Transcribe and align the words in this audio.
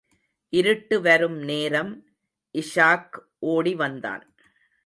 இருட்டு 0.49 1.01
வரும் 1.01 1.37
நேரம், 1.37 2.05
இஷாக் 2.53 3.17
ஒடி 3.39 3.75
வந்தான். 3.75 4.35